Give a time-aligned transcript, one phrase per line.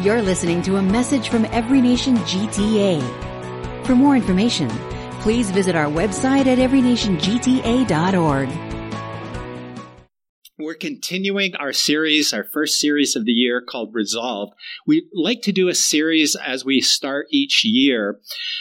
[0.00, 3.84] You're listening to a message from Every Nation GTA.
[3.84, 4.70] For more information,
[5.20, 8.48] please visit our website at everynationgta.org.
[10.58, 14.54] We're continuing our series, our first series of the year called Resolved.
[14.86, 18.18] We like to do a series as we start each year,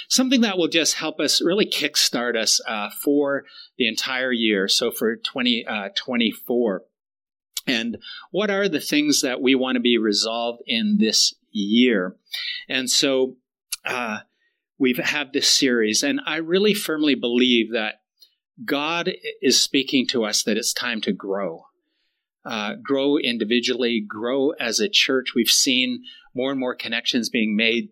[0.10, 3.46] something that will just help us really kickstart us uh, for
[3.78, 4.68] the entire year.
[4.68, 6.84] So for 2024.
[7.68, 7.98] And
[8.32, 12.16] what are the things that we want to be resolved in this year?
[12.68, 13.36] And so
[13.86, 14.20] uh,
[14.78, 18.02] we've had this series, and I really firmly believe that
[18.64, 21.66] God is speaking to us that it's time to grow.
[22.44, 25.34] Uh, grow individually, grow as a church.
[25.36, 26.04] We've seen
[26.34, 27.90] more and more connections being made.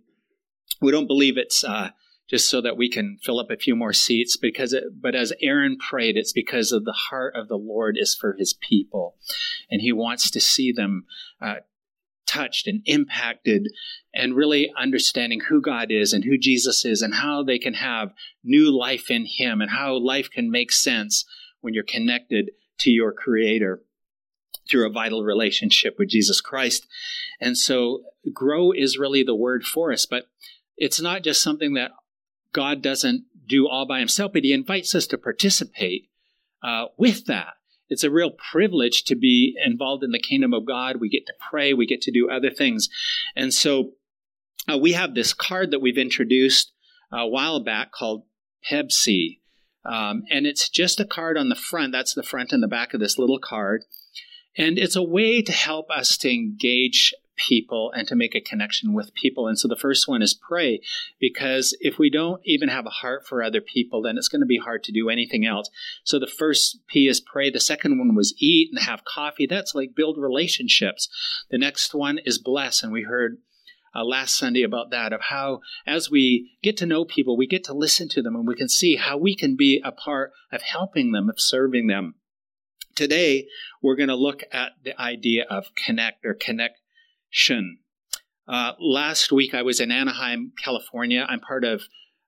[0.82, 1.92] We don't believe it's uh,
[2.30, 5.34] just so that we can fill up a few more seats because it, but as
[5.42, 9.16] Aaron prayed it's because of the heart of the Lord is for his people
[9.70, 11.06] and he wants to see them
[11.42, 11.56] uh,
[12.30, 13.68] touched and impacted
[14.14, 18.14] and really understanding who God is and who Jesus is and how they can have
[18.44, 21.26] new life in him and how life can make sense
[21.62, 23.82] when you're connected to your creator
[24.70, 26.88] through a vital relationship with Jesus Christ.
[27.42, 30.26] And so grow is really the word for us, but
[30.78, 31.92] it's not just something that
[32.54, 36.10] God doesn't do all by himself, but he invites us to participate
[36.64, 37.54] uh, with that.
[37.90, 40.98] It's a real privilege to be involved in the kingdom of God.
[41.00, 42.88] We get to pray, we get to do other things.
[43.36, 43.94] And so
[44.72, 46.72] uh, we have this card that we've introduced
[47.12, 48.24] a while back called
[48.70, 49.40] Pebsi.
[49.84, 51.92] Um, and it's just a card on the front.
[51.92, 53.86] That's the front and the back of this little card.
[54.56, 57.14] And it's a way to help us to engage
[57.48, 59.48] people and to make a connection with people.
[59.48, 60.82] And so the first one is pray,
[61.20, 64.48] because if we don't even have a heart for other people, then it's going to
[64.48, 65.70] be hard to do anything else.
[66.04, 67.50] So the first P is pray.
[67.50, 69.48] The second one was eat and have coffee.
[69.48, 71.10] That's like build relationships.
[71.50, 72.84] The next one is bless.
[72.84, 73.38] And we heard
[73.96, 77.64] uh, last Sunday about that of how, as we get to know people, we get
[77.66, 80.62] to listen to them and we can see how we can be a part of
[80.62, 82.16] helping them, of serving them.
[82.96, 83.48] Today,
[83.82, 86.80] we're going to look at the idea of connect or connect
[87.30, 87.78] Shun.
[88.48, 91.26] Uh, last week, I was in Anaheim, California.
[91.28, 91.84] I'm part of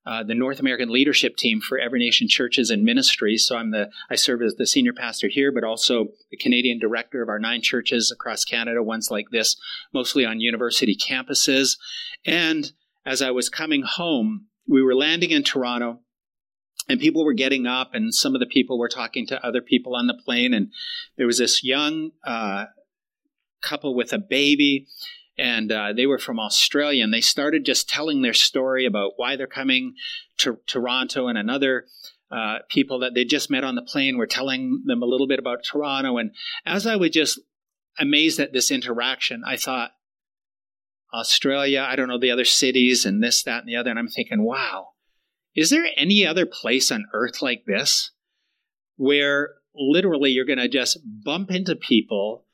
[0.06, 3.46] uh, the North American leadership team for Every Nation Churches and Ministries.
[3.46, 7.22] So I'm the I serve as the senior pastor here, but also the Canadian director
[7.22, 8.82] of our nine churches across Canada.
[8.82, 9.56] Ones like this,
[9.94, 11.78] mostly on university campuses.
[12.26, 12.72] And
[13.06, 16.00] as I was coming home, we were landing in Toronto.
[16.90, 19.96] And people were getting up, and some of the people were talking to other people
[19.96, 20.52] on the plane.
[20.52, 20.72] And
[21.16, 22.66] there was this young uh,
[23.62, 24.88] couple with a baby,
[25.38, 27.04] and uh, they were from Australia.
[27.04, 29.96] And they started just telling their story about why they're coming
[30.40, 31.86] to Toronto, and another
[32.32, 35.40] uh, people that they just met on the plane were telling them a little bit
[35.40, 36.18] about Toronto.
[36.18, 36.32] And
[36.66, 37.40] as I was just
[38.00, 39.92] amazed at this interaction, I thought,
[41.14, 43.90] Australia, I don't know the other cities and this, that, and the other.
[43.90, 44.92] And I'm thinking, wow,
[45.56, 48.12] is there any other place on earth like this
[48.96, 52.46] where literally you're going to just bump into people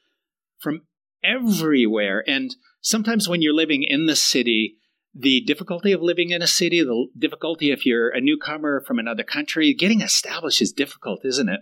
[0.57, 0.81] from
[1.23, 2.23] everywhere.
[2.28, 4.78] And sometimes when you're living in the city,
[5.13, 9.23] the difficulty of living in a city, the difficulty if you're a newcomer from another
[9.23, 11.61] country, getting established is difficult, isn't it?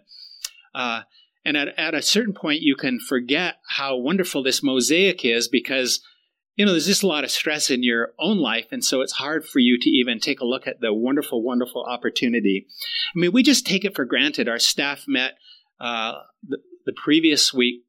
[0.73, 1.01] Uh,
[1.45, 6.01] and at, at a certain point, you can forget how wonderful this mosaic is because,
[6.55, 8.66] you know, there's just a lot of stress in your own life.
[8.72, 11.85] And so it's hard for you to even take a look at the wonderful, wonderful
[11.87, 12.66] opportunity.
[13.16, 14.49] I mean, we just take it for granted.
[14.49, 15.37] Our staff met
[15.79, 16.13] uh,
[16.45, 17.83] the, the previous week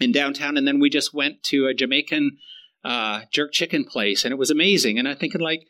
[0.00, 2.38] in downtown, and then we just went to a Jamaican
[2.84, 4.98] uh, jerk chicken place, and it was amazing.
[4.98, 5.66] And I'm thinking, like,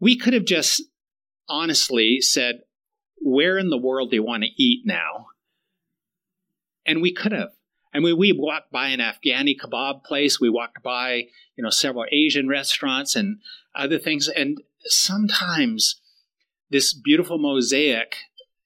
[0.00, 0.82] we could have just
[1.48, 2.60] honestly said,
[3.16, 5.26] "Where in the world do you want to eat now?"
[6.86, 7.50] And we could have.
[7.94, 10.40] I mean, we walked by an Afghani kebab place.
[10.40, 13.38] We walked by, you know, several Asian restaurants and
[13.74, 14.28] other things.
[14.28, 16.00] And sometimes
[16.70, 18.16] this beautiful mosaic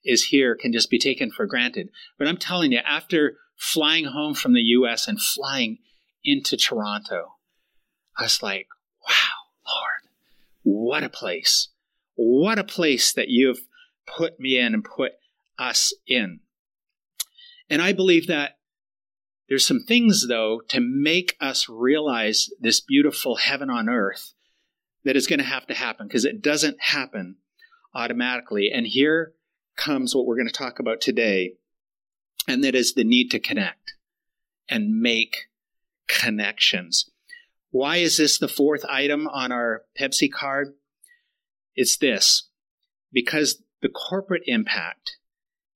[0.02, 1.90] is here can just be taken for granted.
[2.18, 5.78] But I'm telling you, after flying home from the US and flying
[6.24, 7.34] into Toronto.
[8.16, 8.68] I was like,
[9.06, 10.12] wow, Lord,
[10.62, 11.68] what a place.
[12.14, 13.60] What a place that you've
[14.06, 15.12] put me in and put
[15.58, 16.40] us in.
[17.68, 18.58] And I believe that
[19.48, 24.34] there's some things, though, to make us realize this beautiful heaven on earth
[25.04, 27.36] that is going to have to happen because it doesn't happen
[27.94, 28.70] automatically.
[28.72, 29.32] And here
[29.76, 31.54] comes what we're going to talk about today
[32.48, 33.94] and that is the need to connect
[34.68, 35.48] and make
[36.08, 37.10] connections.
[37.70, 40.74] Why is this the fourth item on our Pepsi card?
[41.76, 42.48] It's this
[43.12, 45.18] because the corporate impact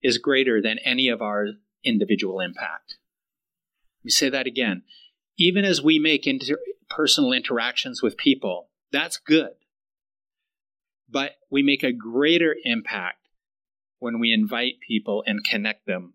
[0.03, 1.49] is greater than any of our
[1.85, 2.97] individual impact.
[4.01, 4.83] Let me say that again.
[5.37, 6.59] Even as we make inter-
[6.89, 8.71] personal interactions with people.
[8.91, 9.53] That's good.
[11.09, 13.29] But we make a greater impact
[13.99, 16.15] when we invite people and connect them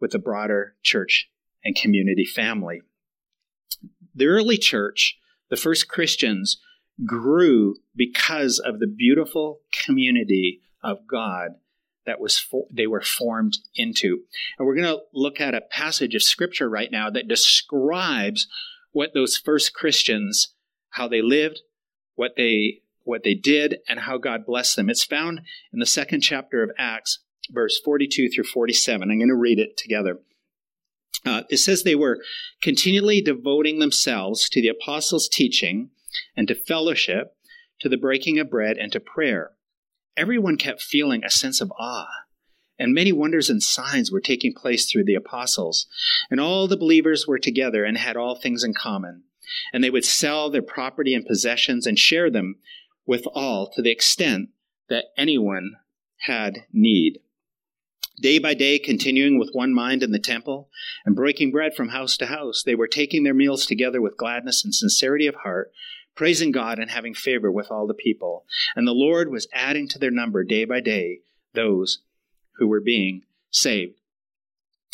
[0.00, 1.28] with the broader church
[1.64, 2.82] and community family.
[4.14, 5.18] The early church,
[5.50, 6.60] the first Christians,
[7.04, 11.52] grew because of the beautiful community of God
[12.06, 14.20] that was they were formed into.
[14.58, 18.48] And we're going to look at a passage of scripture right now that describes
[18.92, 20.54] what those first Christians
[20.90, 21.60] how they lived,
[22.14, 24.90] what they what they did and how God blessed them.
[24.90, 25.40] It's found
[25.72, 27.20] in the second chapter of Acts,
[27.50, 29.10] verse 42 through 47.
[29.10, 30.18] I'm going to read it together.
[31.24, 32.22] Uh, it says they were
[32.62, 35.90] continually devoting themselves to the apostles' teaching
[36.36, 37.34] and to fellowship,
[37.80, 39.52] to the breaking of bread, and to prayer.
[40.16, 42.08] Everyone kept feeling a sense of awe,
[42.78, 45.86] and many wonders and signs were taking place through the apostles.
[46.30, 49.24] And all the believers were together and had all things in common.
[49.72, 52.56] And they would sell their property and possessions and share them
[53.06, 54.50] with all to the extent
[54.88, 55.72] that anyone
[56.20, 57.18] had need.
[58.20, 60.68] Day by day, continuing with one mind in the temple
[61.06, 64.62] and breaking bread from house to house, they were taking their meals together with gladness
[64.62, 65.72] and sincerity of heart,
[66.14, 68.44] praising God and having favor with all the people.
[68.76, 71.20] And the Lord was adding to their number day by day
[71.54, 72.00] those
[72.56, 73.98] who were being saved.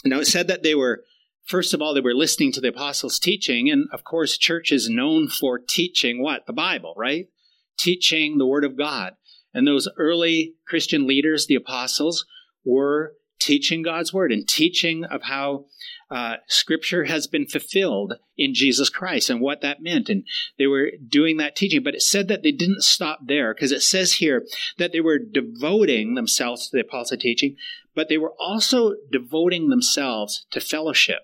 [0.04, 1.02] Now it said that they were,
[1.44, 3.68] first of all, they were listening to the apostles' teaching.
[3.68, 6.46] And of course, church is known for teaching what?
[6.46, 7.28] The Bible, right?
[7.76, 9.14] Teaching the Word of God.
[9.52, 12.24] And those early Christian leaders, the apostles,
[12.66, 15.66] were teaching God's word and teaching of how
[16.10, 20.08] uh, scripture has been fulfilled in Jesus Christ and what that meant.
[20.08, 20.24] And
[20.58, 21.82] they were doing that teaching.
[21.82, 24.46] But it said that they didn't stop there because it says here
[24.78, 27.56] that they were devoting themselves to the apostle teaching,
[27.94, 31.20] but they were also devoting themselves to fellowship.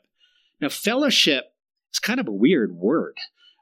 [0.61, 1.47] Now, fellowship
[1.93, 3.17] is kind of a weird word.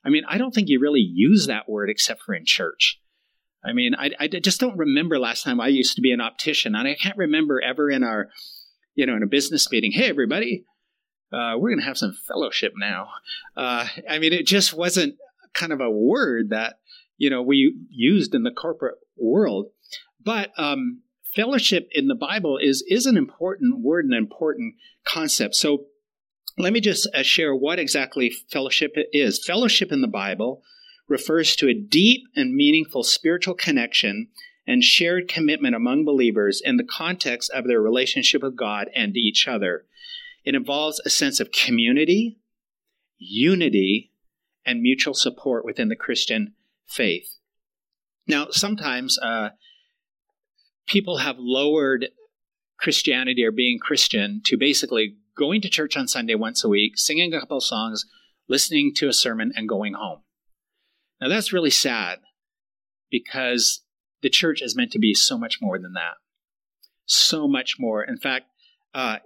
[0.05, 3.01] I mean, I don't think you really use that word except for in church.
[3.65, 6.75] I mean, I, I just don't remember last time I used to be an optician,
[6.75, 8.29] and I can't remember ever in our,
[8.95, 10.65] you know, in a business meeting, hey, everybody,
[11.33, 13.09] uh, we're going to have some fellowship now.
[13.57, 15.17] Uh, I mean, it just wasn't
[15.53, 16.77] kind of a word that,
[17.19, 19.67] you know, we used in the corporate world.
[20.25, 21.03] But um,
[21.35, 24.75] fellowship in the Bible is, is an important word, an important
[25.05, 25.55] concept.
[25.55, 25.87] So
[26.59, 29.45] let me just uh, share what exactly fellowship is.
[29.45, 30.63] Fellowship in the Bible
[31.11, 34.29] refers to a deep and meaningful spiritual connection
[34.67, 39.49] and shared commitment among believers in the context of their relationship with God and each
[39.49, 39.85] other.
[40.45, 42.39] It involves a sense of community,
[43.19, 44.13] unity,
[44.65, 46.55] and mutual support within the Christian
[46.87, 47.37] faith.
[48.29, 49.51] Now, sometimes uh,
[50.87, 52.07] people have lowered
[52.79, 57.35] Christianity or being Christian to basically going to church on Sunday once a week, singing
[57.35, 58.05] a couple songs,
[58.49, 60.21] listening to a sermon, and going home.
[61.21, 62.21] Now that's really sad
[63.11, 63.83] because
[64.23, 66.15] the church is meant to be so much more than that.
[67.07, 68.03] So much more.
[68.03, 68.47] In fact,
[68.95, 69.17] uh,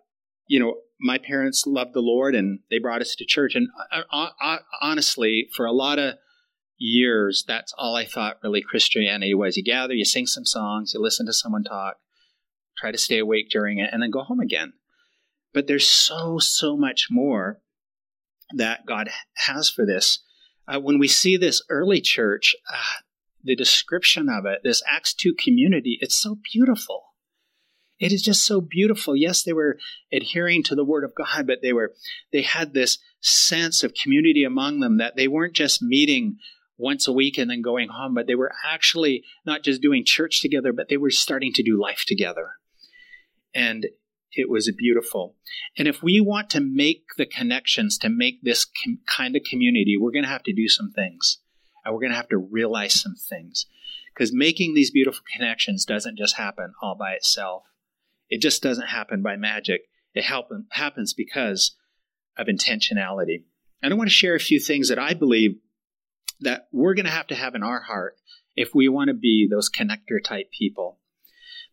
[0.47, 3.55] you know, my parents loved the Lord and they brought us to church.
[3.55, 6.15] And uh, uh, uh, honestly, for a lot of
[6.79, 9.57] years, that's all I thought really Christianity was.
[9.57, 11.97] You gather, you sing some songs, you listen to someone talk,
[12.77, 14.73] try to stay awake during it, and then go home again.
[15.53, 17.61] But there's so, so much more
[18.57, 20.24] that God has for this
[20.67, 23.03] uh, when we see this early church, uh,
[23.43, 27.03] the description of it, this Acts 2 community, it's so beautiful.
[28.01, 29.15] It is just so beautiful.
[29.15, 29.79] Yes, they were
[30.13, 31.93] adhering to the word of God, but they were
[32.33, 36.39] they had this sense of community among them that they weren't just meeting
[36.77, 40.41] once a week and then going home, but they were actually not just doing church
[40.41, 42.55] together, but they were starting to do life together.
[43.55, 43.87] And
[44.37, 45.37] it was beautiful.
[45.77, 49.97] And if we want to make the connections to make this com- kind of community,
[49.99, 51.39] we're going to have to do some things.
[51.85, 53.67] And we're going to have to realize some things.
[54.15, 57.65] Because making these beautiful connections doesn't just happen all by itself.
[58.29, 59.83] It just doesn't happen by magic.
[60.15, 61.77] It happens because
[62.37, 63.45] of intentionality.
[63.83, 65.57] And I want to share a few things that I believe
[66.41, 68.17] that we're going to have to have in our heart
[68.57, 71.01] if we want to be those connector type people.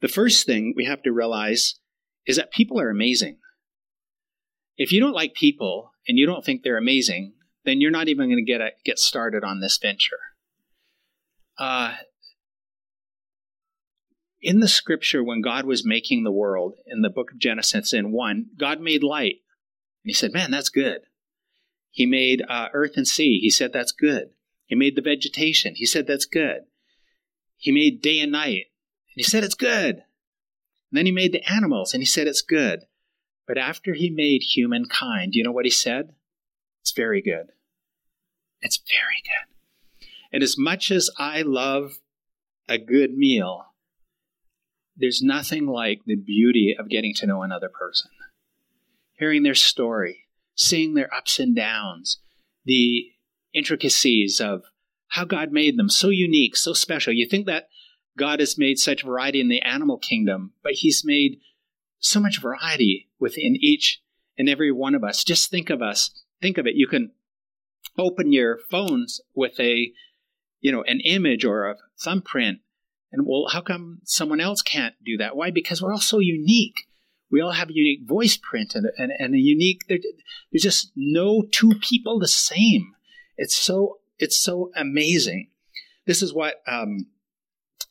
[0.02, 1.76] The first thing we have to realize
[2.26, 3.38] is that people are amazing.
[4.78, 7.34] If you don't like people and you don't think they're amazing,
[7.66, 10.20] then you're not even going to get a, get started on this venture.
[11.58, 11.96] Uh,
[14.42, 18.12] in the scripture, when God was making the world in the book of Genesis, in
[18.12, 19.36] one, God made light.
[20.04, 21.02] And He said, "Man, that's good."
[21.92, 23.40] He made uh, earth and sea.
[23.40, 24.32] He said, "That's good."
[24.66, 25.76] He made the vegetation.
[25.76, 26.62] He said, "That's good."
[27.58, 28.66] He made day and night.
[29.14, 30.04] And he said, "It's good."
[30.92, 32.82] And then he made the animals and he said it's good.
[33.48, 36.14] But after he made humankind, do you know what he said?
[36.82, 37.48] It's very good.
[38.62, 40.08] It's very good.
[40.32, 42.00] And as much as I love
[42.68, 43.66] a good meal,
[44.96, 48.12] there's nothing like the beauty of getting to know another person,
[49.14, 52.20] hearing their story, seeing their ups and downs,
[52.66, 53.12] the
[53.54, 54.64] intricacies of
[55.08, 57.14] how God made them so unique, so special.
[57.14, 57.68] You think that
[58.22, 61.40] God has made such variety in the animal kingdom, but He's made
[61.98, 64.00] so much variety within each
[64.38, 65.24] and every one of us.
[65.24, 66.12] Just think of us.
[66.40, 66.76] Think of it.
[66.76, 67.14] You can
[67.98, 69.92] open your phones with a,
[70.60, 72.60] you know, an image or a thumbprint.
[73.12, 75.36] And well, how come someone else can't do that?
[75.36, 75.50] Why?
[75.50, 76.76] Because we're all so unique.
[77.32, 80.04] We all have a unique voice print and, and, and a unique, there's
[80.62, 82.94] just no two people the same.
[83.36, 85.50] It's so, it's so amazing.
[86.06, 87.08] This is what, um,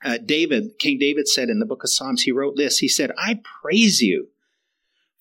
[0.04, 2.78] uh, David, King David said in the book of Psalms, he wrote this.
[2.78, 4.28] He said, I praise you,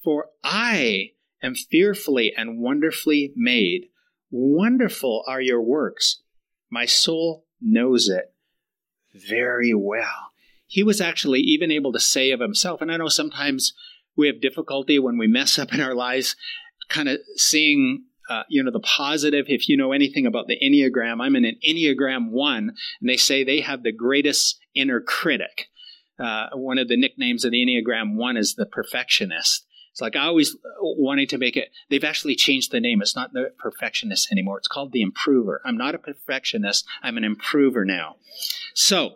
[0.03, 1.11] for I
[1.43, 3.87] am fearfully and wonderfully made.
[4.31, 6.21] Wonderful are your works.
[6.69, 8.33] My soul knows it
[9.13, 10.31] very well.
[10.67, 13.73] He was actually even able to say of himself, and I know sometimes
[14.15, 16.35] we have difficulty when we mess up in our lives,
[16.89, 19.45] kind of seeing uh, you know the positive.
[19.47, 22.57] If you know anything about the enneagram i'm in an enneagram 1
[23.01, 25.67] and they say they have the greatest inner critic.
[26.19, 29.65] Uh, one of the nicknames of the enneagram 1 is the perfectionist.
[29.91, 33.01] It's like i always wanting to make it they've actually changed the name.
[33.01, 34.59] It's not the perfectionist anymore.
[34.59, 35.61] It's called the improver.
[35.65, 36.85] I'm not a perfectionist.
[37.01, 38.17] I'm an improver now.
[38.75, 39.15] So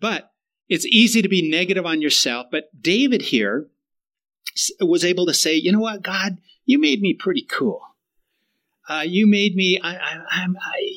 [0.00, 0.30] but
[0.68, 3.68] it's easy to be negative on yourself but david here
[4.80, 6.38] was able to say you know what god?
[6.66, 7.82] You made me pretty cool
[8.88, 9.80] uh, you made me.
[9.82, 10.56] I, I, I'm.
[10.56, 10.90] I,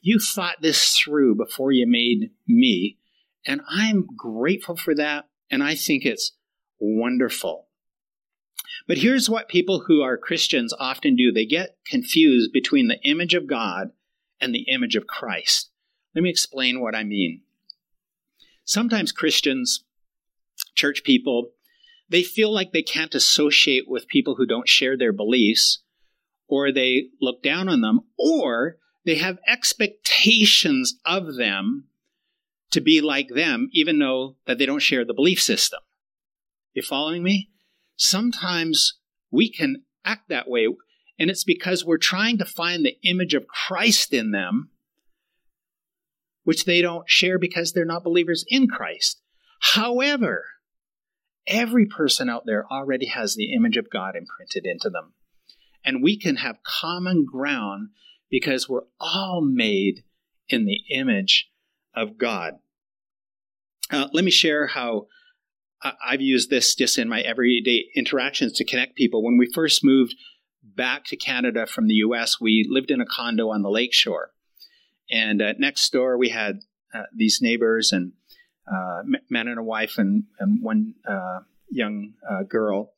[0.00, 2.98] you thought this through before you made me,
[3.46, 5.28] and I'm grateful for that.
[5.50, 6.32] And I think it's
[6.78, 7.68] wonderful.
[8.86, 13.34] But here's what people who are Christians often do they get confused between the image
[13.34, 13.90] of God
[14.40, 15.70] and the image of Christ.
[16.14, 17.40] Let me explain what I mean.
[18.64, 19.84] Sometimes Christians,
[20.74, 21.50] church people,
[22.08, 25.82] they feel like they can't associate with people who don't share their beliefs
[26.48, 31.88] or they look down on them, or they have expectations of them
[32.70, 35.80] to be like them, even though that they don't share the belief system.
[36.72, 37.50] You following me?
[37.96, 38.98] Sometimes
[39.30, 40.68] we can act that way,
[41.18, 44.70] and it's because we're trying to find the image of Christ in them,
[46.42, 49.22] which they don't share because they're not believers in Christ.
[49.60, 50.44] However,
[51.46, 55.14] every person out there already has the image of God imprinted into them
[55.84, 57.90] and we can have common ground
[58.30, 60.02] because we're all made
[60.48, 61.50] in the image
[61.94, 62.54] of God.
[63.90, 65.06] Uh, let me share how
[65.82, 69.22] I've used this just in my everyday interactions to connect people.
[69.22, 70.14] When we first moved
[70.62, 74.30] back to Canada from the US, we lived in a condo on the lakeshore.
[75.10, 76.60] And uh, next door, we had
[76.94, 78.12] uh, these neighbors and
[78.66, 82.92] uh, man and a wife and, and one uh, young uh, girl.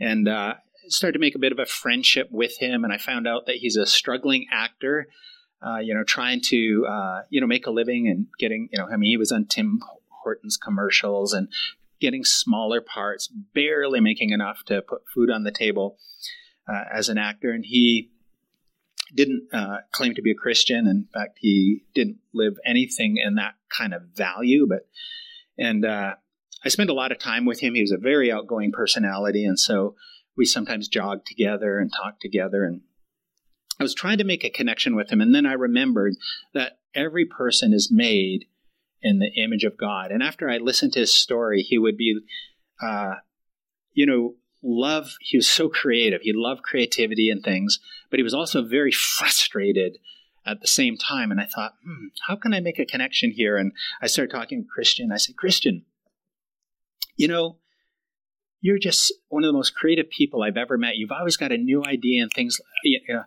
[0.00, 0.54] And uh,
[0.88, 3.56] started to make a bit of a friendship with him, and I found out that
[3.56, 5.08] he's a struggling actor.
[5.60, 8.86] Uh, you know, trying to uh, you know make a living and getting you know,
[8.86, 9.80] I mean, he was on Tim
[10.22, 11.48] Hortons commercials and
[12.00, 15.98] getting smaller parts, barely making enough to put food on the table
[16.68, 18.10] uh, as an actor, and he
[19.14, 20.86] didn't uh, claim to be a Christian.
[20.86, 24.86] In fact, he didn't live anything in that kind of value, but
[25.56, 26.14] and uh,
[26.64, 27.74] I spent a lot of time with him.
[27.74, 29.96] He was a very outgoing personality, and so
[30.38, 32.80] we sometimes jogged together and talked together and
[33.80, 36.14] I was trying to make a connection with him and then I remembered
[36.54, 38.46] that every person is made
[39.02, 40.10] in the image of God.
[40.10, 42.20] And after I listened to his story, he would be
[42.82, 43.14] uh,
[43.92, 46.20] you know, love he was so creative.
[46.22, 47.80] He loved creativity and things,
[48.10, 49.98] but he was also very frustrated
[50.46, 51.30] at the same time.
[51.30, 53.56] And I thought, hmm, how can I make a connection here?
[53.56, 55.12] And I started talking to Christian.
[55.12, 55.84] I said, Christian,
[57.16, 57.56] you know,
[58.60, 60.96] you're just one of the most creative people I've ever met.
[60.96, 62.60] You've always got a new idea and things.
[62.84, 63.24] You know.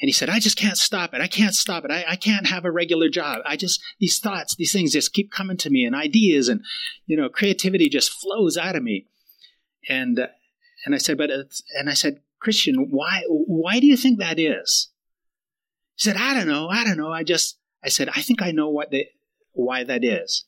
[0.00, 1.20] And he said, I just can't stop it.
[1.20, 1.90] I can't stop it.
[1.90, 3.42] I, I can't have a regular job.
[3.44, 6.62] I just, these thoughts, these things just keep coming to me and ideas and,
[7.04, 9.08] you know, creativity just flows out of me.
[9.90, 10.28] And, uh,
[10.86, 14.88] and I said, but, and I said, Christian, why, why do you think that is?
[15.96, 16.68] He said, I don't know.
[16.68, 17.12] I don't know.
[17.12, 19.04] I just, I said, I think I know what the,
[19.52, 20.46] why that is.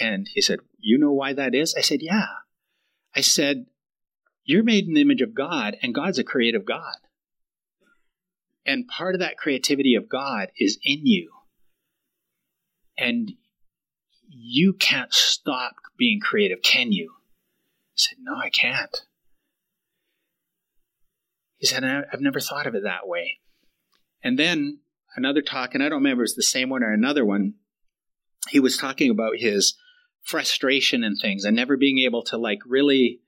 [0.00, 1.74] And he said, you know why that is?
[1.76, 2.28] I said, yeah.
[3.14, 3.66] I said,
[4.44, 6.96] You're made in the image of God, and God's a creative God.
[8.66, 11.30] And part of that creativity of God is in you.
[12.96, 13.32] And
[14.28, 17.12] you can't stop being creative, can you?
[17.12, 18.96] I said, No, I can't.
[21.58, 23.38] He said, I've never thought of it that way.
[24.22, 24.80] And then
[25.16, 27.54] another talk, and I don't remember if it was the same one or another one.
[28.50, 29.74] He was talking about his
[30.24, 33.20] frustration and things and never being able to like really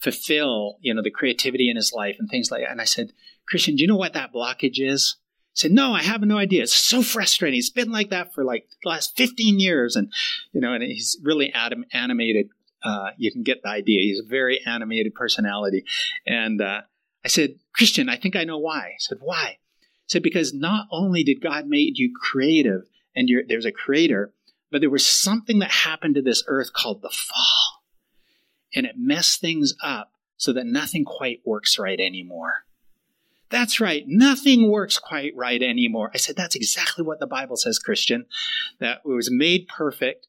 [0.00, 2.70] fulfill, you know, the creativity in his life and things like that.
[2.70, 3.12] And I said,
[3.46, 5.16] Christian, do you know what that blockage is?
[5.52, 6.62] He said, No, I have no idea.
[6.62, 7.58] It's so frustrating.
[7.58, 9.96] It's been like that for like the last 15 years.
[9.96, 10.12] And,
[10.52, 12.48] you know, and he's really anim- animated.
[12.82, 14.00] Uh, you can get the idea.
[14.00, 15.84] He's a very animated personality.
[16.26, 16.82] And uh,
[17.24, 18.78] I said, Christian, I think I know why.
[18.78, 19.58] I said, Why?
[19.80, 22.82] He said, Because not only did God make you creative
[23.14, 24.32] and there's a creator,
[24.70, 27.82] but there was something that happened to this earth called the fall.
[28.74, 32.64] And it messed things up so that nothing quite works right anymore.
[33.50, 34.04] That's right.
[34.06, 36.10] Nothing works quite right anymore.
[36.14, 38.26] I said, that's exactly what the Bible says, Christian,
[38.78, 40.28] that it was made perfect,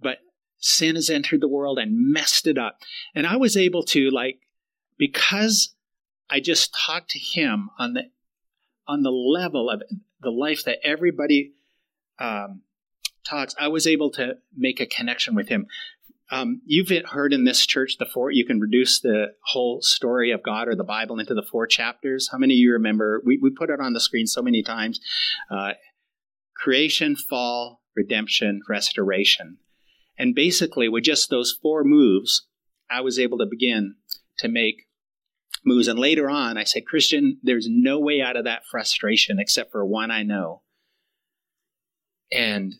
[0.00, 0.18] but
[0.58, 2.80] sin has entered the world and messed it up.
[3.14, 4.40] And I was able to, like,
[4.98, 5.74] because
[6.28, 8.10] I just talked to him on the,
[8.86, 9.82] on the level of
[10.20, 11.52] the life that everybody,
[12.18, 12.60] um,
[13.30, 15.66] talks, I was able to make a connection with him.
[16.32, 20.42] Um, you've heard in this church the four, you can reduce the whole story of
[20.42, 22.28] God or the Bible into the four chapters.
[22.30, 23.20] How many of you remember?
[23.24, 25.00] We, we put it on the screen so many times
[25.50, 25.72] uh,
[26.56, 29.58] creation, fall, redemption, restoration.
[30.18, 32.46] And basically, with just those four moves,
[32.90, 33.96] I was able to begin
[34.38, 34.86] to make
[35.64, 35.88] moves.
[35.88, 39.84] And later on, I said, Christian, there's no way out of that frustration except for
[39.84, 40.62] one I know.
[42.30, 42.74] And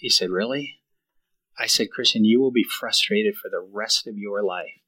[0.00, 0.80] he said, Really?
[1.58, 4.80] I said, Christian, you will be frustrated for the rest of your life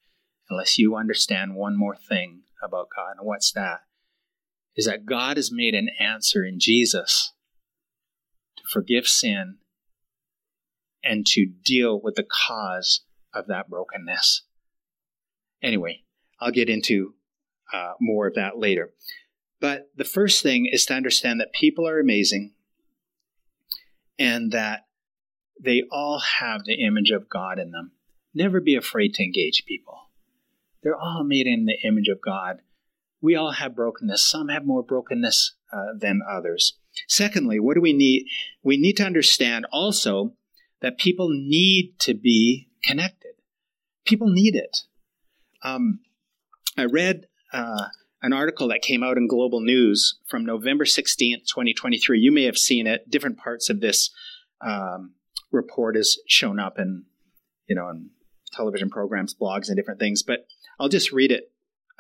[0.49, 3.17] unless you understand one more thing about God.
[3.19, 3.81] And what's that?
[4.75, 7.33] Is that God has made an answer in Jesus
[8.57, 9.59] to forgive sin
[11.05, 13.03] and to deal with the cause
[13.35, 14.43] of that brokenness.
[15.63, 16.03] Anyway,
[16.41, 17.15] I'll get into
[17.73, 18.95] uh, more of that later.
[19.61, 22.55] But the first thing is to understand that people are amazing
[24.19, 24.87] and that
[25.63, 27.93] they all have the image of God in them.
[28.35, 30.11] Never be afraid to engage people.
[30.83, 32.63] They're all made in the image of God.
[33.21, 34.23] We all have brokenness.
[34.23, 36.79] Some have more brokenness uh, than others.
[37.07, 38.27] Secondly, what do we need?
[38.63, 40.35] We need to understand also
[40.81, 43.35] that people need to be connected.
[44.05, 44.79] People need it.
[45.63, 46.01] Um,
[46.77, 47.87] I read uh,
[48.21, 52.19] an article that came out in Global News from November 16th, 2023.
[52.19, 53.09] You may have seen it.
[53.09, 54.11] Different parts of this
[54.61, 55.15] um,
[55.53, 57.05] report has shown up in,
[57.67, 58.11] you know, in
[58.53, 60.23] television programs, blogs, and different things.
[60.23, 60.47] But
[60.79, 61.51] I'll just read it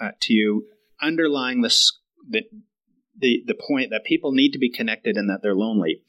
[0.00, 0.66] uh, to you,
[1.00, 2.42] underlying this, the,
[3.18, 6.02] the, the point that people need to be connected and that they're lonely.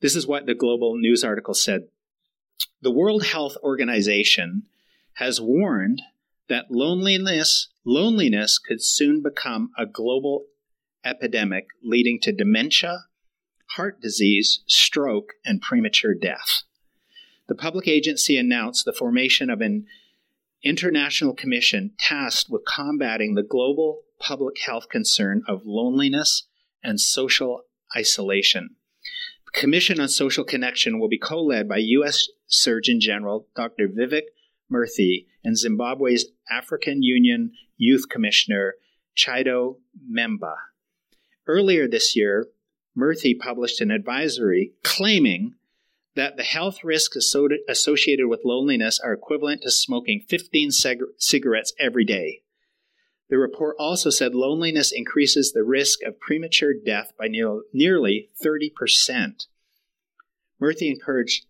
[0.00, 1.88] This is what the global news article said.
[2.82, 4.64] The World Health Organization
[5.14, 6.02] has warned
[6.48, 10.44] that loneliness loneliness could soon become a global
[11.04, 13.04] epidemic leading to dementia,
[13.76, 16.64] heart disease, stroke, and premature death.
[17.48, 19.86] The public agency announced the formation of an
[20.64, 26.48] international commission tasked with combating the global public health concern of loneliness
[26.82, 27.62] and social
[27.96, 28.76] isolation.
[29.46, 32.28] The Commission on Social Connection will be co led by U.S.
[32.46, 33.88] Surgeon General Dr.
[33.88, 34.24] Vivek
[34.70, 38.74] Murthy and Zimbabwe's African Union Youth Commissioner
[39.16, 39.76] Chido
[40.10, 40.54] Mpemba.
[41.46, 42.48] Earlier this year,
[42.96, 45.54] Murthy published an advisory claiming
[46.16, 47.16] that the health risks
[47.68, 52.42] associated with loneliness are equivalent to smoking 15 cig- cigarettes every day.
[53.28, 59.46] The report also said loneliness increases the risk of premature death by ne- nearly 30%.
[60.60, 61.44] Murthy encouraged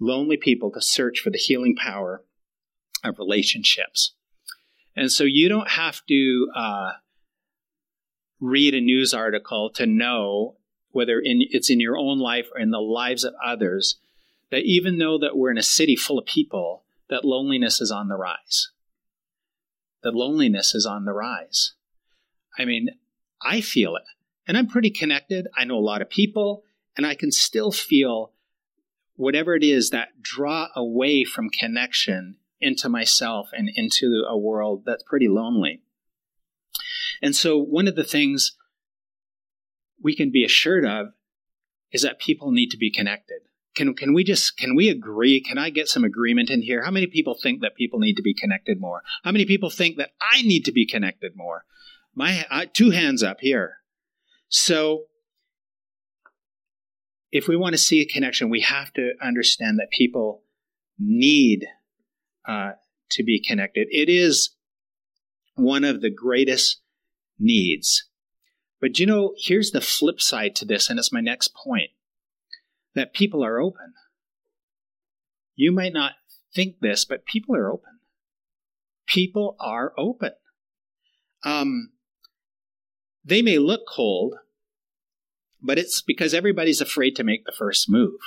[0.00, 2.24] lonely people to search for the healing power
[3.04, 4.14] of relationships.
[4.96, 6.92] And so you don't have to uh,
[8.40, 10.57] read a news article to know
[10.98, 14.00] whether in, it's in your own life or in the lives of others,
[14.50, 18.08] that even though that we're in a city full of people, that loneliness is on
[18.08, 18.72] the rise.
[20.02, 21.74] That loneliness is on the rise.
[22.58, 22.88] I mean,
[23.40, 24.02] I feel it.
[24.48, 25.46] And I'm pretty connected.
[25.56, 26.64] I know a lot of people,
[26.96, 28.32] and I can still feel
[29.14, 35.04] whatever it is that draw away from connection into myself and into a world that's
[35.04, 35.80] pretty lonely.
[37.22, 38.56] And so, one of the things
[40.08, 41.08] we can be assured of
[41.92, 43.40] is that people need to be connected.
[43.76, 45.38] Can, can we just can we agree?
[45.42, 46.82] Can I get some agreement in here?
[46.82, 49.02] How many people think that people need to be connected more?
[49.22, 51.66] How many people think that I need to be connected more?
[52.14, 53.74] My uh, two hands up here.
[54.48, 55.02] So
[57.30, 60.42] if we want to see a connection, we have to understand that people
[60.98, 61.66] need
[62.46, 62.72] uh,
[63.10, 63.88] to be connected.
[63.90, 64.56] It is
[65.54, 66.80] one of the greatest
[67.38, 68.07] needs
[68.80, 71.90] But you know, here's the flip side to this, and it's my next point
[72.94, 73.94] that people are open.
[75.56, 76.12] You might not
[76.54, 77.98] think this, but people are open.
[79.06, 80.32] People are open.
[81.44, 81.90] Um,
[83.24, 84.34] they may look cold,
[85.60, 88.20] but it's because everybody's afraid to make the first move.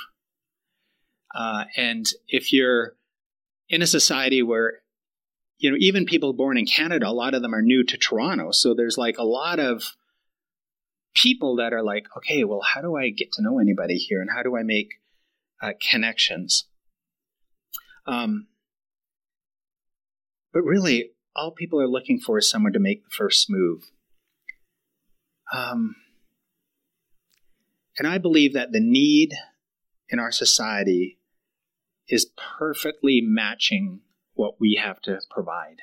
[1.34, 2.94] Uh, and if you're
[3.68, 4.74] in a society where,
[5.58, 8.50] you know, even people born in Canada, a lot of them are new to Toronto.
[8.50, 9.94] So there's like a lot of
[11.14, 14.30] people that are like, okay, well, how do I get to know anybody here and
[14.34, 14.94] how do I make
[15.62, 16.68] uh, connections?
[18.06, 18.48] Um,
[20.52, 23.82] but really, all people are looking for is someone to make the first move.
[25.52, 25.96] Um,
[27.98, 29.34] and I believe that the need
[30.08, 31.18] in our society
[32.08, 34.00] is perfectly matching
[34.34, 35.78] what we have to provide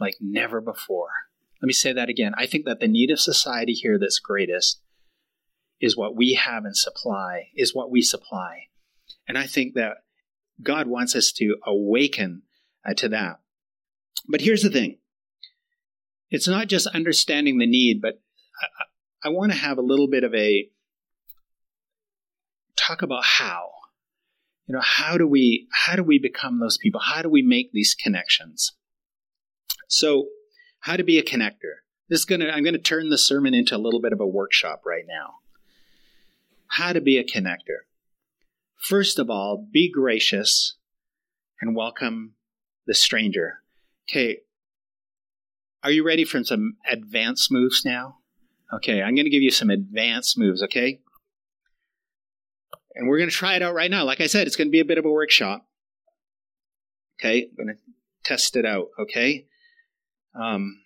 [0.00, 1.10] like never before.
[1.60, 2.32] Let me say that again.
[2.36, 4.80] I think that the need of society here that's greatest
[5.80, 8.66] is what we have and supply, is what we supply.
[9.26, 9.98] And I think that
[10.62, 12.42] God wants us to awaken
[12.88, 13.40] uh, to that.
[14.28, 14.98] But here's the thing
[16.30, 18.20] it's not just understanding the need, but
[18.60, 20.68] I, I want to have a little bit of a
[22.76, 23.70] talk about how
[24.66, 27.72] you know how do we how do we become those people how do we make
[27.72, 28.72] these connections
[29.88, 30.28] so
[30.80, 33.78] how to be a connector this is gonna i'm gonna turn the sermon into a
[33.78, 35.34] little bit of a workshop right now
[36.68, 37.84] how to be a connector
[38.76, 40.76] first of all be gracious
[41.60, 42.34] and welcome
[42.86, 43.62] the stranger
[44.08, 44.38] okay
[45.82, 48.18] are you ready for some advanced moves now
[48.72, 51.00] okay i'm gonna give you some advanced moves okay
[52.98, 54.04] and we're going to try it out right now.
[54.04, 55.64] Like I said, it's going to be a bit of a workshop.
[57.18, 57.82] Okay, I'm going to
[58.24, 58.88] test it out.
[58.98, 59.46] Okay.
[60.34, 60.80] Um,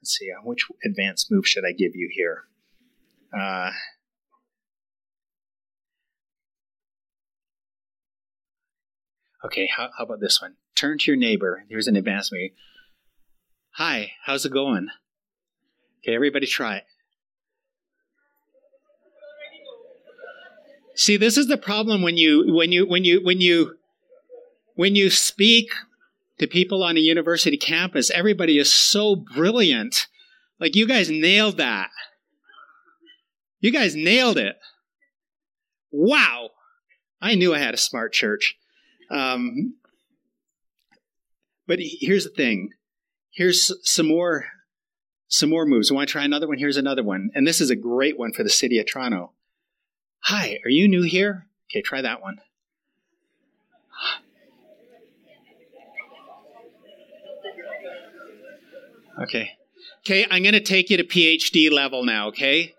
[0.00, 0.28] let's see.
[0.30, 2.44] Uh, which advanced move should I give you here?
[3.38, 3.70] Uh,
[9.44, 9.68] okay.
[9.76, 10.54] How, how about this one?
[10.76, 11.64] Turn to your neighbor.
[11.68, 12.50] Here's an advanced move.
[13.72, 14.12] Hi.
[14.24, 14.88] How's it going?
[16.02, 16.84] Okay, everybody try it.
[20.94, 23.77] See, this is the problem when you when you when you when you
[24.78, 25.72] when you speak
[26.38, 30.06] to people on a university campus, everybody is so brilliant.
[30.60, 31.90] Like you guys nailed that.
[33.58, 34.54] You guys nailed it.
[35.90, 36.50] Wow.
[37.20, 38.56] I knew I had a smart church.
[39.10, 39.74] Um,
[41.66, 42.70] but here's the thing.
[43.32, 44.44] Here's some more
[45.26, 45.90] some more moves.
[45.90, 46.58] Want to try another one?
[46.58, 47.30] Here's another one.
[47.34, 49.32] And this is a great one for the city of Toronto.
[50.20, 51.48] Hi, are you new here?
[51.68, 52.38] Okay, try that one.
[59.22, 59.50] Okay.
[60.00, 62.74] Okay, I'm going to take you to PhD level now, okay?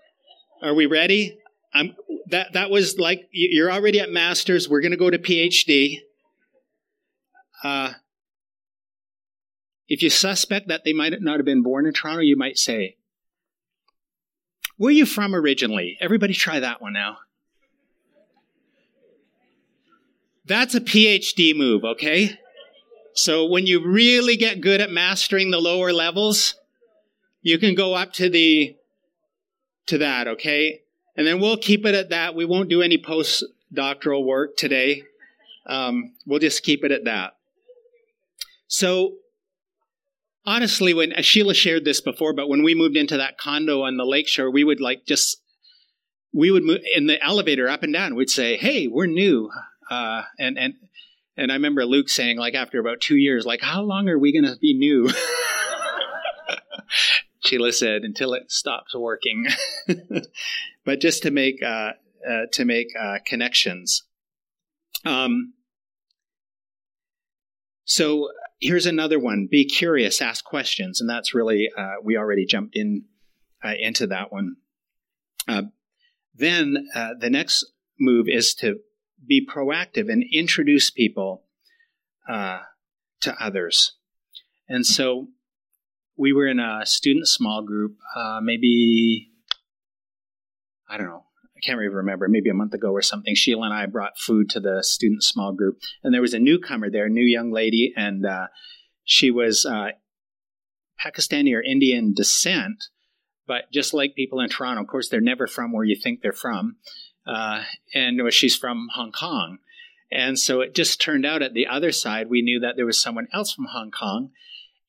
[0.62, 1.38] Are we ready?
[1.73, 1.95] I'm
[2.28, 5.99] that that was like you're already at masters, we're going to go to PhD.
[7.63, 7.93] Uh
[9.88, 12.95] if you suspect that they might not have been born in Toronto, you might say,
[14.78, 15.97] Where are you from originally?
[15.99, 17.17] Everybody try that one now.
[20.45, 22.38] That's a PhD move, okay?
[23.19, 26.55] So when you really get good at mastering the lower levels,
[27.41, 28.77] you can go up to the
[29.88, 30.84] to that, okay?
[31.17, 32.34] And then we'll keep it at that.
[32.34, 35.03] We won't do any postdoctoral work today.
[35.65, 37.34] Um, we'll just keep it at that.
[38.69, 39.15] So
[40.45, 44.05] honestly, when Sheila shared this before, but when we moved into that condo on the
[44.05, 45.41] lakeshore, we would like just
[46.34, 48.15] we would move in the elevator up and down.
[48.15, 49.51] We'd say, "Hey, we're new.
[49.91, 50.75] Uh, and and
[51.39, 54.34] and I remember Luke saying, like after about two years, like, how long are we
[54.34, 55.10] going to be new?
[57.39, 59.47] Sheila said, until it stops working.
[60.86, 61.93] but just to make uh,
[62.30, 64.04] uh, to make uh, connections.
[65.06, 65.54] Um,
[67.86, 68.28] so
[68.60, 73.06] here's another one: be curious, ask questions, and that's really uh, we already jumped in
[73.63, 74.58] uh, into that one.
[75.47, 75.63] Uh,
[76.36, 76.86] then
[77.19, 77.65] the next
[77.97, 78.80] move is to
[79.25, 81.43] be proactive and introduce people
[82.27, 82.60] uh,
[83.21, 83.93] to others.
[84.67, 85.27] And so
[86.17, 89.32] we were in a student small group, uh, maybe,
[90.89, 93.36] I don't know, I can't remember, maybe a month ago or something.
[93.36, 95.79] Sheila and I brought food to the student small group.
[96.03, 98.47] And there was a newcomer there, a new young lady, and uh,
[99.03, 99.89] she was uh,
[101.03, 102.86] Pakistani or Indian descent.
[103.47, 106.32] But just like people in Toronto, of course, they're never from where you think they're
[106.32, 106.77] from
[107.29, 107.63] uh,
[107.93, 109.59] and she's from Hong Kong.
[110.11, 112.99] And so it just turned out at the other side, we knew that there was
[112.99, 114.31] someone else from Hong Kong.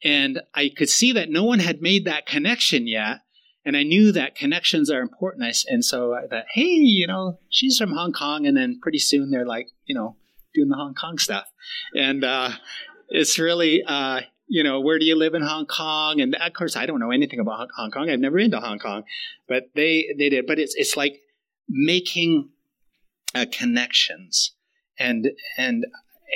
[0.03, 3.19] And I could see that no one had made that connection yet.
[3.67, 5.45] And I knew that connections are important.
[5.69, 8.47] and so I thought, hey, you know, she's from Hong Kong.
[8.47, 10.17] And then pretty soon they're like, you know,
[10.55, 11.45] doing the Hong Kong stuff.
[11.95, 12.53] And uh,
[13.11, 16.23] it's really, uh, you know, where do you live in Hong Kong?
[16.23, 18.09] And of course, I don't know anything about Hong Kong.
[18.09, 19.05] I've never been to Hong Kong,
[19.47, 20.47] but they they did.
[20.47, 21.21] But it's it's like
[21.71, 22.51] making
[23.35, 24.53] uh, connections,
[24.99, 25.87] and and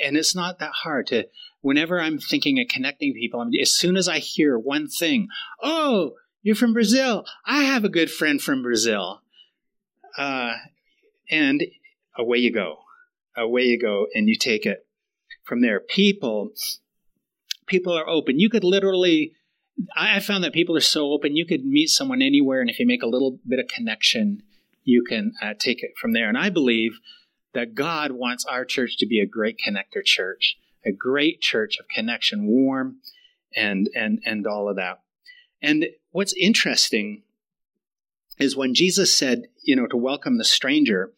[0.03, 1.25] and it's not that hard to.
[1.61, 5.27] Whenever I'm thinking of connecting people, I'm, as soon as I hear one thing,
[5.61, 7.25] oh, you're from Brazil.
[7.45, 9.21] I have a good friend from Brazil,
[10.17, 10.53] uh,
[11.29, 11.63] and
[12.17, 12.77] away you go,
[13.35, 14.85] away you go, and you take it
[15.43, 15.79] from there.
[15.79, 16.51] People,
[17.65, 18.39] people are open.
[18.39, 19.33] You could literally.
[19.97, 21.35] I found that people are so open.
[21.35, 24.41] You could meet someone anywhere, and if you make a little bit of connection,
[24.85, 26.29] you can uh, take it from there.
[26.29, 26.99] And I believe
[27.53, 31.87] that God wants our church to be a great connector church, a great church of
[31.87, 32.97] connection, warm,
[33.55, 35.01] and and and all of that.
[35.61, 37.23] And what's interesting
[38.37, 41.11] is when Jesus said, you know, to welcome the stranger,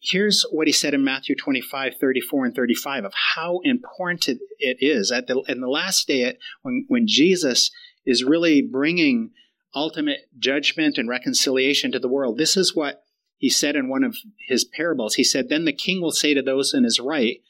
[0.00, 5.10] here's what he said in Matthew 25, 34, and 35 of how important it is.
[5.10, 7.70] At the, in the last day, when, when Jesus
[8.04, 9.30] is really bringing
[9.74, 13.04] ultimate judgment and reconciliation to the world, this is what
[13.36, 14.16] he said in one of
[14.48, 15.14] his parables.
[15.14, 17.40] He said, Then the king will say to those in his right,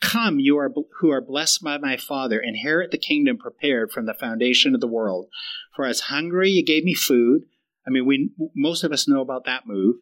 [0.00, 4.14] Come, you are who are blessed by my Father, inherit the kingdom prepared from the
[4.14, 5.28] foundation of the world.
[5.74, 7.42] For as hungry, you gave me food.
[7.86, 9.96] I mean, we most of us know about that move.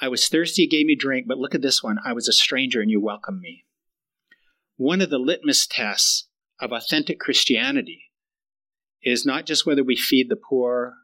[0.00, 1.26] I was thirsty, you gave me drink.
[1.26, 3.64] But look at this one: I was a stranger, and you welcomed me.
[4.76, 6.28] One of the litmus tests
[6.60, 8.11] of authentic Christianity
[9.02, 10.94] is not just whether we feed the poor,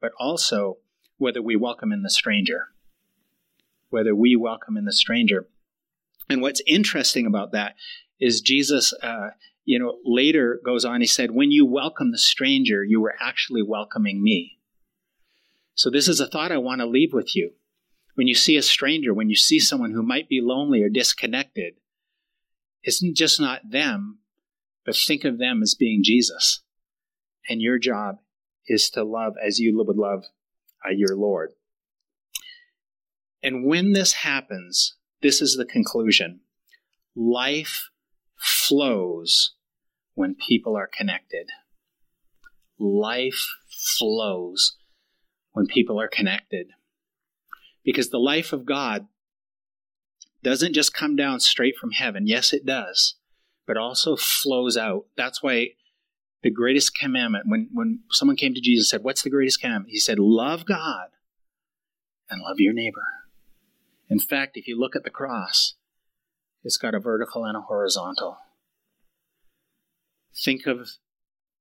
[0.00, 0.78] but also
[1.18, 2.68] whether we welcome in the stranger.
[3.90, 5.46] Whether we welcome in the stranger.
[6.28, 7.74] And what's interesting about that
[8.20, 9.30] is Jesus, uh,
[9.64, 13.62] you know, later goes on, he said, When you welcome the stranger, you were actually
[13.62, 14.58] welcoming me.
[15.74, 17.52] So this is a thought I want to leave with you.
[18.14, 21.74] When you see a stranger, when you see someone who might be lonely or disconnected,
[22.82, 24.18] it's just not them,
[24.86, 26.62] but think of them as being Jesus.
[27.48, 28.16] And your job
[28.66, 30.24] is to love as you would love
[30.84, 31.52] uh, your Lord.
[33.42, 36.40] And when this happens, this is the conclusion
[37.14, 37.88] life
[38.36, 39.54] flows
[40.14, 41.48] when people are connected.
[42.78, 43.46] Life
[43.98, 44.76] flows
[45.52, 46.68] when people are connected.
[47.84, 49.06] Because the life of God
[50.42, 52.26] doesn't just come down straight from heaven.
[52.26, 53.14] Yes, it does,
[53.66, 55.06] but also flows out.
[55.16, 55.70] That's why
[56.42, 59.92] the greatest commandment, when, when someone came to Jesus and said, What's the greatest commandment?
[59.92, 61.08] He said, Love God
[62.30, 63.04] and love your neighbor.
[64.08, 65.74] In fact, if you look at the cross,
[66.62, 68.38] it's got a vertical and a horizontal.
[70.44, 70.90] Think of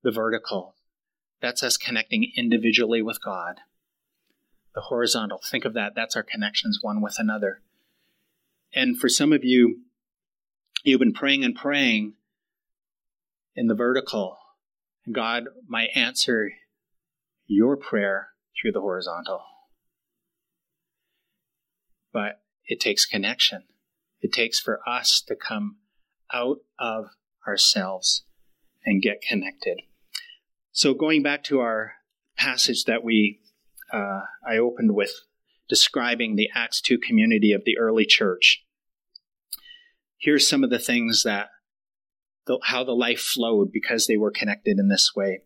[0.04, 0.76] the vertical.
[1.42, 3.62] That's us connecting individually with God.
[4.74, 5.94] The horizontal, think of that.
[5.96, 7.62] That's our connections one with another.
[8.74, 9.82] And for some of you,
[10.84, 12.14] you've been praying and praying
[13.56, 14.38] in the vertical
[15.12, 16.52] God might answer
[17.48, 19.42] your prayer through the horizontal.
[22.12, 23.64] But it takes connection.
[24.22, 25.78] It takes for us to come
[26.34, 27.10] out of
[27.48, 28.24] ourselves
[28.86, 29.82] and get connected.
[30.72, 31.94] So, going back to our
[32.38, 33.40] passage that we
[33.94, 35.12] uh, I opened with,
[35.70, 38.64] describing the Acts two community of the early church.
[40.18, 41.50] Here's some of the things that
[42.48, 45.42] the, how the life flowed because they were connected in this way.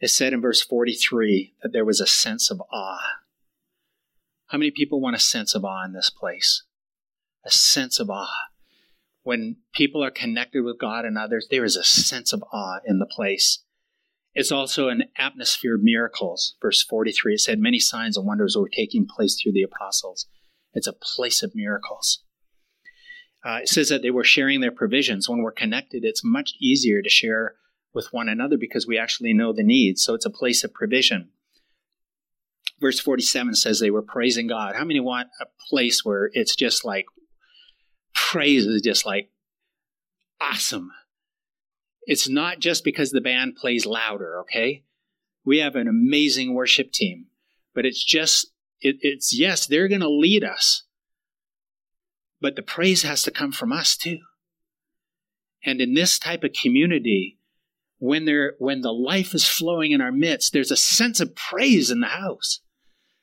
[0.00, 3.20] It said in verse 43 that there was a sense of awe.
[4.46, 6.64] How many people want a sense of awe in this place?
[7.44, 8.48] A sense of awe.
[9.22, 12.98] When people are connected with God and others, there is a sense of awe in
[12.98, 13.62] the place.
[14.34, 16.56] It's also an atmosphere of miracles.
[16.62, 20.26] Verse 43, it said, Many signs and wonders were taking place through the apostles.
[20.72, 22.22] It's a place of miracles.
[23.44, 25.28] Uh, it says that they were sharing their provisions.
[25.28, 27.54] When we're connected, it's much easier to share
[27.94, 30.02] with one another because we actually know the needs.
[30.02, 31.30] So it's a place of provision.
[32.80, 34.74] Verse 47 says they were praising God.
[34.74, 37.06] How many want a place where it's just like
[38.14, 39.30] praise is just like
[40.40, 40.90] awesome?
[42.02, 44.84] It's not just because the band plays louder, okay?
[45.44, 47.26] We have an amazing worship team,
[47.74, 48.46] but it's just,
[48.80, 50.84] it, it's yes, they're going to lead us
[52.40, 54.18] but the praise has to come from us too.
[55.64, 57.38] And in this type of community,
[57.98, 61.90] when there when the life is flowing in our midst, there's a sense of praise
[61.90, 62.60] in the house.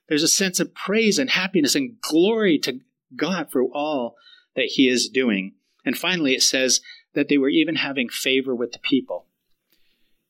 [0.07, 2.79] There's a sense of praise and happiness and glory to
[3.15, 4.15] God for all
[4.55, 5.53] that He is doing.
[5.83, 6.81] And finally, it says
[7.13, 9.25] that they were even having favor with the people.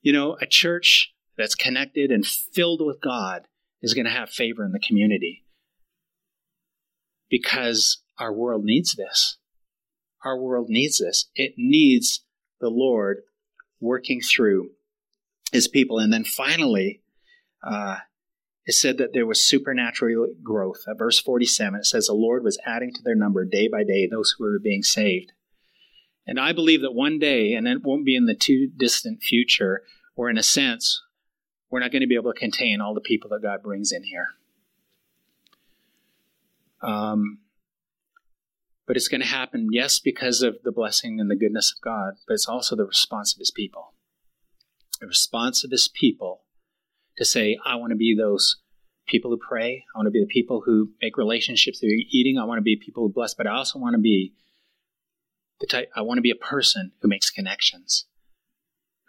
[0.02, 3.48] You know, a church that's connected and filled with God
[3.82, 5.44] is going to have favor in the community
[7.30, 9.38] because our world needs this.
[10.24, 11.30] Our world needs this.
[11.36, 12.24] It needs
[12.60, 13.22] the Lord
[13.80, 14.72] working through
[15.52, 16.00] his people.
[16.00, 17.02] And then finally,
[17.64, 17.98] uh,
[18.66, 20.84] it said that there was supernatural growth.
[20.90, 24.08] At verse 47, it says, The Lord was adding to their number day by day
[24.08, 25.32] those who were being saved.
[26.26, 29.84] And I believe that one day, and it won't be in the too distant future,
[30.18, 31.02] or in a sense,
[31.70, 34.04] we're not going to be able to contain all the people that God brings in
[34.04, 34.28] here.
[36.82, 37.40] Um,
[38.88, 42.14] but it's going to happen, yes, because of the blessing and the goodness of God,
[42.26, 43.94] but it's also the response of his people.
[45.02, 46.44] The response of his people
[47.18, 48.58] to say, I want to be those
[49.08, 49.84] people who pray.
[49.94, 52.38] I want to be the people who make relationships through eating.
[52.38, 54.34] I want to be people who bless, but I also want to be
[55.60, 58.06] the type, I want to be a person who makes connections,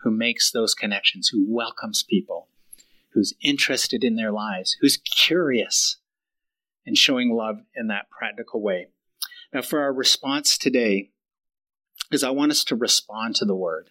[0.02, 2.48] who makes those connections, who welcomes people,
[3.12, 5.98] who's interested in their lives, who's curious
[6.86, 8.88] and showing love in that practical way.
[9.52, 11.11] Now, for our response today,
[12.11, 13.90] is I want us to respond to the word.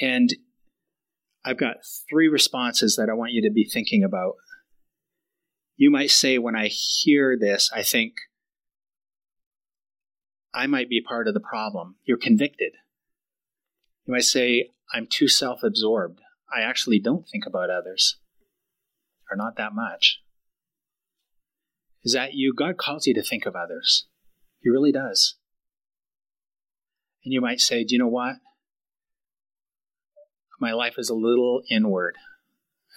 [0.00, 0.34] And
[1.44, 1.76] I've got
[2.08, 4.34] three responses that I want you to be thinking about.
[5.76, 8.14] You might say, when I hear this, I think
[10.52, 11.96] I might be part of the problem.
[12.04, 12.72] You're convicted.
[14.06, 16.20] You might say, I'm too self absorbed.
[16.52, 18.16] I actually don't think about others,
[19.30, 20.19] or not that much
[22.04, 24.06] is that you, God calls you to think of others.
[24.60, 25.36] He really does.
[27.24, 28.36] And you might say, do you know what?
[30.58, 32.16] My life is a little inward.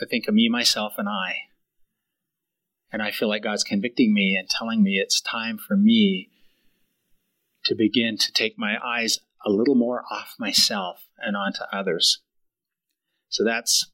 [0.01, 1.35] I think of me, myself, and I.
[2.91, 6.29] And I feel like God's convicting me and telling me it's time for me
[7.65, 12.19] to begin to take my eyes a little more off myself and onto others.
[13.29, 13.91] So that's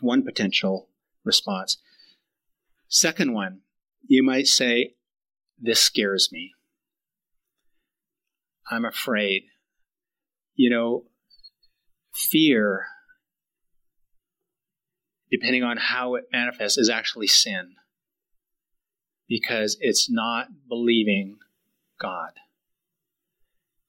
[0.00, 0.88] one potential
[1.24, 1.78] response.
[2.88, 3.60] Second one,
[4.06, 4.94] you might say,
[5.58, 6.52] This scares me.
[8.70, 9.42] I'm afraid.
[10.54, 11.04] You know,
[12.14, 12.84] fear,
[15.30, 17.74] depending on how it manifests, is actually sin
[19.28, 21.38] because it's not believing
[22.00, 22.32] God,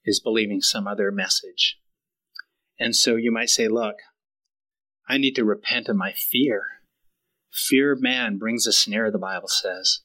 [0.06, 1.80] is believing some other message.
[2.80, 3.96] And so you might say, Look,
[5.08, 6.64] I need to repent of my fear.
[7.54, 10.00] Fear of man brings a snare, the Bible says.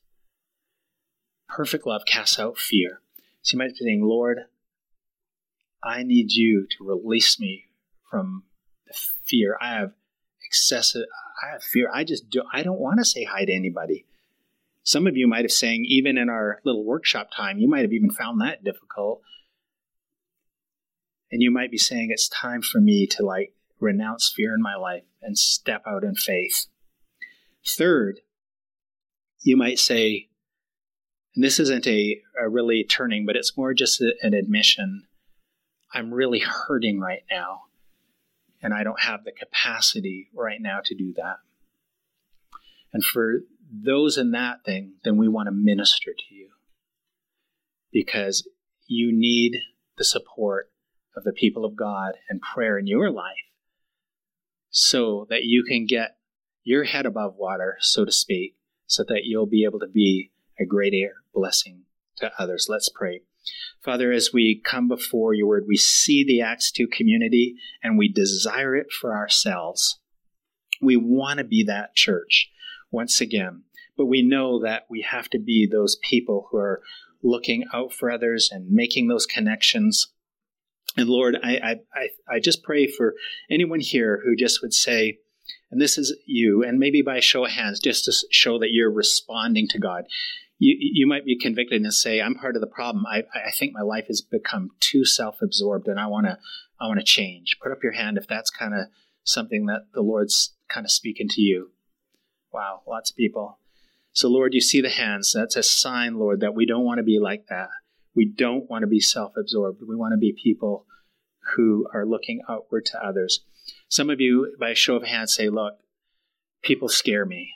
[1.48, 3.00] Perfect love casts out fear.
[3.40, 4.40] So you might be saying, Lord,
[5.82, 7.64] I need you to release me
[8.11, 8.44] from
[8.87, 9.56] the fear.
[9.62, 9.92] I have
[10.44, 11.06] excessive,
[11.42, 11.90] I have fear.
[11.92, 14.04] I just do, I don't want to say hi to anybody.
[14.82, 17.92] Some of you might have saying, even in our little workshop time, you might have
[17.92, 19.22] even found that difficult.
[21.30, 24.74] And you might be saying, it's time for me to like renounce fear in my
[24.74, 26.66] life and step out in faith.
[27.66, 28.20] Third,
[29.42, 30.28] you might say,
[31.34, 35.04] and this isn't a, a really turning, but it's more just a, an admission.
[35.92, 37.62] I'm really hurting right now,
[38.62, 41.36] and I don't have the capacity right now to do that.
[42.92, 43.40] And for
[43.70, 46.48] those in that thing, then we want to minister to you
[47.92, 48.48] because
[48.86, 49.58] you need
[49.96, 50.70] the support
[51.16, 53.34] of the people of God and prayer in your life
[54.70, 56.17] so that you can get
[56.68, 58.54] your head above water, so to speak,
[58.87, 61.85] so that you'll be able to be a greater blessing
[62.16, 62.66] to others.
[62.68, 63.22] Let's pray.
[63.83, 68.12] Father, as we come before your word, we see the Acts 2 community and we
[68.12, 69.98] desire it for ourselves.
[70.83, 72.50] We want to be that church
[72.90, 73.62] once again,
[73.96, 76.83] but we know that we have to be those people who are
[77.22, 80.12] looking out for others and making those connections.
[80.98, 83.14] And Lord, I, I, I just pray for
[83.50, 85.20] anyone here who just would say,
[85.70, 88.72] and this is you, and maybe by a show of hands, just to show that
[88.72, 90.04] you're responding to God
[90.58, 93.06] you, you might be convicted and say, I'm part of the problem.
[93.06, 96.38] I, I think my life has become too self-absorbed and I want to,
[96.80, 97.59] I want to change.
[97.62, 98.86] Put up your hand if that's kind of
[99.24, 101.70] something that the Lord's kind of speaking to you.
[102.53, 103.59] Wow, lots of people.
[104.12, 105.32] So Lord, you see the hands.
[105.34, 107.68] That's a sign, Lord, that we don't want to be like that.
[108.16, 109.82] We don't want to be self-absorbed.
[109.86, 110.86] We want to be people
[111.55, 113.44] who are looking outward to others.
[113.89, 115.74] Some of you, by a show of hands, say, look,
[116.62, 117.53] people scare me.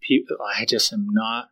[0.00, 1.48] People, I just am not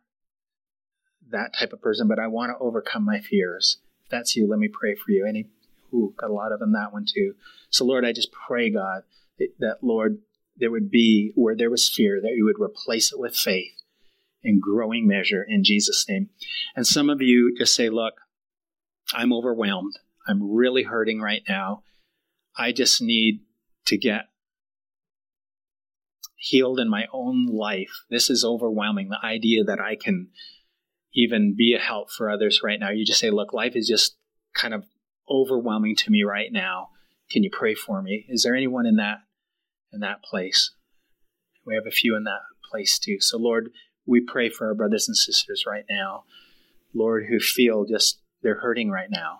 [1.31, 3.77] that type of person, but I want to overcome my fears.
[4.03, 5.25] If that's you, let me pray for you.
[5.27, 5.47] Any,
[5.93, 7.33] ooh, got a lot of them that one too.
[7.69, 9.03] So Lord, I just pray, God,
[9.37, 10.19] that, that Lord,
[10.57, 13.71] there would be where there was fear, that you would replace it with faith
[14.43, 16.29] in growing measure in Jesus' name.
[16.75, 18.15] And some of you just say, look,
[19.13, 19.97] I'm overwhelmed.
[20.27, 21.83] I'm really hurting right now.
[22.59, 23.39] I just need
[23.85, 24.25] to get
[26.35, 28.03] healed in my own life.
[28.09, 29.09] This is overwhelming.
[29.09, 30.27] The idea that I can
[31.13, 32.89] even be a help for others right now.
[32.89, 34.17] You just say, look, life is just
[34.53, 34.83] kind of
[35.29, 36.89] overwhelming to me right now.
[37.31, 38.25] Can you pray for me?
[38.27, 39.19] Is there anyone in that
[39.93, 40.71] in that place?
[41.65, 43.17] We have a few in that place too.
[43.19, 43.69] So Lord,
[44.05, 46.23] we pray for our brothers and sisters right now.
[46.93, 49.39] Lord, who feel just they're hurting right now.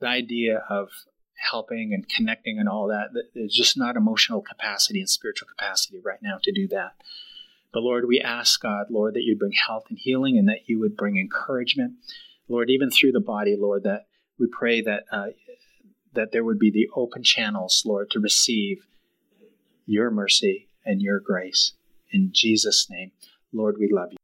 [0.00, 0.88] The idea of
[1.36, 6.22] helping and connecting and all that, there's just not emotional capacity and spiritual capacity right
[6.22, 6.94] now to do that.
[7.72, 10.78] But Lord, we ask God, Lord, that you bring health and healing and that you
[10.80, 11.94] would bring encouragement.
[12.48, 14.06] Lord, even through the body, Lord, that
[14.38, 15.28] we pray that uh,
[16.12, 18.86] that there would be the open channels, Lord, to receive
[19.86, 21.72] your mercy and your grace.
[22.12, 23.10] In Jesus' name,
[23.52, 24.18] Lord, we love you.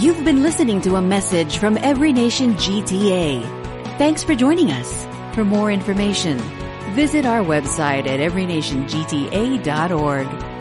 [0.00, 3.42] You've been listening to a message from Every Nation GTA.
[3.98, 5.11] Thanks for joining us.
[5.32, 6.38] For more information,
[6.94, 10.51] visit our website at everynationgta.org.